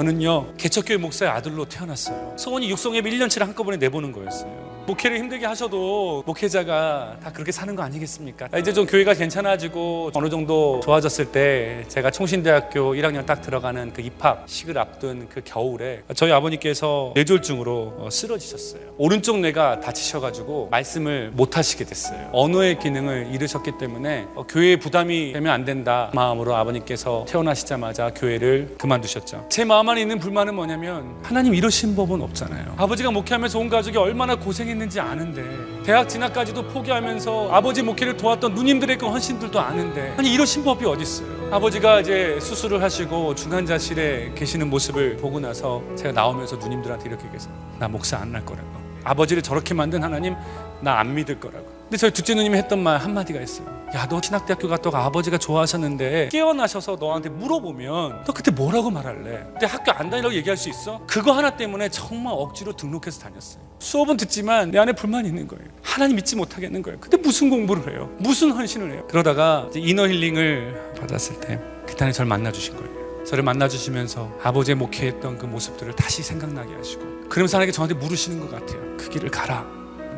저는요 0.00 0.54
개척교회 0.56 0.96
목사의 0.96 1.30
아들로 1.30 1.66
태어났어요. 1.66 2.34
소원이 2.38 2.70
육성예배 2.70 3.10
1년치를 3.10 3.40
한꺼번에 3.40 3.76
내보는 3.76 4.12
거였어요. 4.12 4.69
목회를 4.90 5.18
힘들게 5.18 5.46
하셔도 5.46 6.22
목회자가 6.26 7.18
다 7.22 7.32
그렇게 7.32 7.52
사는 7.52 7.74
거 7.76 7.82
아니겠습니까? 7.82 8.48
이제 8.58 8.72
좀 8.72 8.86
교회가 8.86 9.14
괜찮아지고 9.14 10.10
어느 10.14 10.28
정도 10.28 10.80
좋아졌을 10.82 11.26
때 11.26 11.84
제가 11.88 12.10
총신대학교 12.10 12.94
1학년 12.94 13.24
딱 13.24 13.40
들어가는 13.40 13.92
그 13.92 14.02
입학식을 14.02 14.76
앞둔 14.78 15.28
그 15.28 15.42
겨울에 15.44 16.02
저희 16.14 16.32
아버님께서 16.32 17.12
뇌졸중으로 17.14 17.94
어, 17.98 18.08
쓰러지셨어요. 18.10 18.80
오른쪽 18.98 19.38
뇌가 19.38 19.80
다치셔가지고 19.80 20.68
말씀을 20.70 21.30
못 21.34 21.56
하시게 21.56 21.84
됐어요. 21.84 22.28
언어의 22.32 22.78
기능을 22.80 23.28
잃으셨기 23.32 23.72
때문에 23.78 24.26
어, 24.34 24.44
교회에 24.48 24.76
부담이 24.76 25.32
되면 25.32 25.52
안 25.52 25.64
된다 25.64 26.10
마음으로 26.14 26.56
아버님께서 26.56 27.24
태어나시자마자 27.28 28.10
교회를 28.14 28.74
그만두셨죠. 28.78 29.46
제 29.50 29.64
마음 29.64 29.88
안에 29.88 30.00
있는 30.00 30.18
불만은 30.18 30.54
뭐냐면 30.54 31.16
하나님 31.22 31.54
이러신 31.54 31.94
법은 31.94 32.20
없잖아요. 32.22 32.74
아버지가 32.76 33.10
목회하면서 33.12 33.58
온 33.58 33.68
가족이 33.68 33.96
얼마나 33.96 34.34
고생했는지 34.34 34.79
아는데 35.00 35.44
대학 35.84 36.08
진학까지도 36.08 36.68
포기하면서 36.68 37.50
아버지 37.52 37.82
목회를 37.82 38.16
도왔던 38.16 38.54
누님들의 38.54 38.96
그 38.96 39.06
헌신들도 39.06 39.60
아는데 39.60 40.14
아니 40.16 40.32
이러신 40.32 40.64
법이 40.64 40.86
어딨어요. 40.86 41.50
아버지가 41.52 42.00
이제 42.00 42.38
수술을 42.40 42.82
하시고 42.82 43.34
중환자실에 43.34 44.32
계시는 44.34 44.70
모습을 44.70 45.16
보고 45.18 45.38
나서 45.40 45.82
제가 45.96 46.12
나오면서 46.12 46.56
누님들한테 46.56 47.08
이렇게 47.08 47.24
얘기해서 47.24 47.50
나 47.78 47.88
목사 47.88 48.16
안 48.18 48.32
날 48.32 48.44
거라고 48.44 48.79
아버지를 49.04 49.42
저렇게 49.42 49.74
만든 49.74 50.02
하나님 50.02 50.34
나 50.80 50.98
안 50.98 51.14
믿을 51.14 51.38
거라고 51.40 51.66
근데 51.82 51.96
저희 51.96 52.10
둘째 52.12 52.34
누님이 52.34 52.56
했던 52.56 52.78
말 52.82 52.98
한마디가 52.98 53.40
있어요 53.40 53.66
야너 53.94 54.20
진학대학교 54.20 54.68
갔다가 54.68 55.04
아버지가 55.06 55.36
좋아하셨는데 55.38 56.28
깨어나셔서 56.30 56.96
너한테 57.00 57.28
물어보면 57.28 58.22
너 58.24 58.32
그때 58.32 58.50
뭐라고 58.52 58.90
말할래? 58.90 59.44
근데 59.52 59.66
학교 59.66 59.90
안 59.92 60.08
다니라고 60.08 60.34
얘기할 60.36 60.56
수 60.56 60.68
있어? 60.68 61.00
그거 61.06 61.32
하나 61.32 61.50
때문에 61.50 61.88
정말 61.88 62.32
억지로 62.36 62.72
등록해서 62.74 63.20
다녔어요 63.20 63.62
수업은 63.80 64.16
듣지만 64.16 64.70
내 64.70 64.78
안에 64.78 64.92
불만이 64.92 65.28
있는 65.28 65.48
거예요 65.48 65.64
하나님 65.82 66.16
믿지 66.16 66.36
못하겠는 66.36 66.80
거예요 66.82 67.00
근데 67.00 67.16
무슨 67.16 67.50
공부를 67.50 67.92
해요? 67.92 68.08
무슨 68.18 68.52
헌신을 68.52 68.92
해요? 68.92 69.04
그러다가 69.08 69.68
이너 69.74 70.06
힐링을 70.06 70.94
받았을 71.00 71.40
때 71.40 71.58
그때는 71.86 72.12
저를 72.12 72.28
만나 72.28 72.52
주신 72.52 72.76
거예요 72.76 72.99
저를 73.26 73.44
만나주시면서 73.44 74.38
아버지의 74.42 74.74
목회했던 74.76 75.38
그 75.38 75.46
모습들을 75.46 75.94
다시 75.94 76.22
생각나게 76.22 76.74
하시고 76.74 77.28
그러면서 77.28 77.56
하나님께 77.58 77.72
저한테 77.72 77.94
물으시는 77.94 78.40
것 78.40 78.50
같아요. 78.50 78.80
그 78.96 79.08
길을 79.08 79.30
가라. 79.30 79.64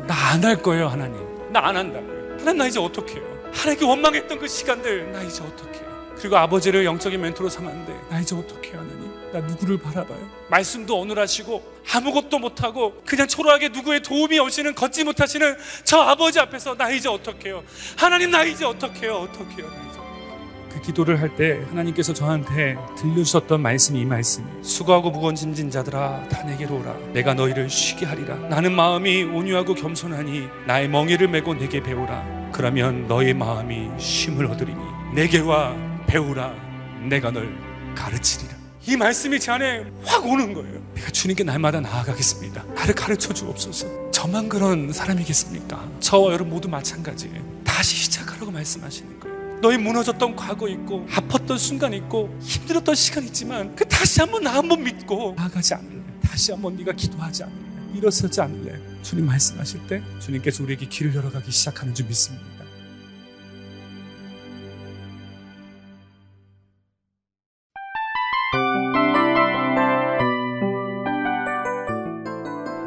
나 0.07 0.31
안 0.33 0.43
할 0.43 0.61
거예요 0.61 0.87
하나님. 0.87 1.17
나 1.51 1.67
안 1.67 1.77
한다고요. 1.77 2.37
하나님 2.39 2.57
나 2.57 2.65
이제 2.67 2.79
어떻게 2.79 3.15
해요? 3.15 3.23
하나님께 3.53 3.85
원망했던 3.85 4.39
그 4.39 4.47
시간들 4.47 5.11
나 5.11 5.21
이제 5.21 5.43
어떻게 5.43 5.79
해요? 5.79 5.93
그리고 6.17 6.37
아버지를 6.37 6.85
영적인 6.85 7.19
멘토로 7.21 7.49
삼았는데 7.49 7.99
나 8.09 8.19
이제 8.19 8.35
어떻게 8.35 8.71
해요 8.71 8.79
하나님? 8.79 9.13
나 9.31 9.39
누구를 9.41 9.77
바라봐요? 9.79 10.19
말씀도 10.49 10.99
어눌하시고 10.99 11.73
아무것도 11.93 12.39
못하고 12.39 13.01
그냥 13.05 13.27
초라하게 13.27 13.69
누구의 13.69 14.01
도움이 14.01 14.37
없이는 14.39 14.73
걷지 14.75 15.03
못하시는 15.03 15.55
저 15.83 15.99
아버지 15.99 16.39
앞에서 16.39 16.75
나 16.75 16.89
이제 16.91 17.09
어떻게 17.09 17.49
해요? 17.49 17.63
하나님 17.97 18.31
나 18.31 18.43
이제 18.43 18.63
어떻게 18.65 19.07
해요? 19.07 19.27
어떻게 19.29 19.61
해요 19.61 19.71
나 19.75 19.89
이제 19.89 19.99
그 19.99 20.02
기도를 20.83 21.19
할 21.19 21.33
때 21.35 21.63
하나님께서 21.69 22.13
저한테 22.13 22.77
들려주셨던 22.97 23.59
말씀이 23.61 24.01
이 24.01 24.05
말씀이에요. 24.05 24.61
수고하고 24.63 25.09
무거운 25.09 25.33
짐진 25.33 25.71
자들아 25.71 26.27
다 26.29 26.43
내게로 26.43 26.79
오라. 26.79 26.95
내가 27.13 27.33
너희를 27.33 27.69
쉬게 27.69 28.05
하리라. 28.05 28.35
나는 28.49 28.71
마음이 28.73 29.23
온유하고 29.23 29.73
겸손하니 29.73 30.47
나의 30.67 30.89
멍에를 30.89 31.27
메고 31.29 31.55
내게 31.55 31.81
배우라. 31.81 32.51
그러면 32.53 33.07
너의 33.07 33.33
마음이 33.33 33.89
쉼을 33.97 34.45
얻으리니 34.45 34.79
내게 35.15 35.39
와 35.39 35.75
배우라. 36.05 36.53
내가 37.09 37.31
널 37.31 37.57
가르치리라. 37.95 38.53
이 38.85 38.95
말씀이 38.97 39.39
제 39.39 39.51
안에 39.53 39.85
확 40.05 40.25
오는 40.25 40.53
거예요. 40.53 40.79
내가 40.93 41.09
주님께 41.09 41.43
날마다 41.45 41.79
나아가겠습니다. 41.79 42.63
나를 42.75 42.93
가르쳐 42.93 43.33
주옵소서. 43.33 44.11
저만 44.11 44.49
그런 44.49 44.91
사람이겠습니까? 44.93 45.83
저와 46.01 46.33
여러분 46.33 46.49
모두 46.49 46.67
마찬가지예요. 46.69 47.41
다시 47.63 47.95
시작하라고 47.95 48.51
말씀하시는 48.51 49.19
거예요. 49.19 49.32
너희 49.63 49.77
무너졌던 49.77 50.35
과거 50.35 50.67
있고 50.67 51.05
아팠던 51.05 51.57
순간 51.57 51.93
있고 51.93 52.37
힘들었던 52.41 52.95
시간 52.95 53.23
있지만 53.23 53.73
그 53.77 53.87
다시 53.87 54.19
한번 54.19 54.43
나 54.43 54.55
한번 54.55 54.83
믿고 54.83 55.35
나아가지 55.37 55.73
않을래. 55.73 56.03
다시 56.21 56.51
한번 56.51 56.75
네가 56.75 56.91
기도하지 56.91 57.43
않을래. 57.43 57.57
일어서지 57.95 58.41
않을래. 58.41 58.77
주님 59.03 59.25
말씀하실 59.25 59.87
때 59.87 60.03
주님께서 60.19 60.63
우리에게 60.63 60.85
길을 60.89 61.15
열어가기 61.15 61.49
시작하는 61.49 61.93
줄 61.93 62.07
믿습니다. 62.07 62.45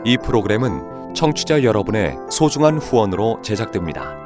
이 0.05 0.19
프로그램은 0.23 1.15
청취자 1.15 1.63
여러분의 1.63 2.17
소중한 2.31 2.77
후원으로 2.77 3.41
제작됩니다. 3.43 4.26